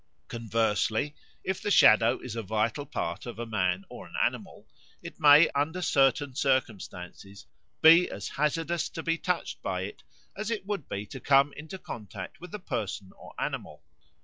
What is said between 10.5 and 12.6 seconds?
would be to come into contact with the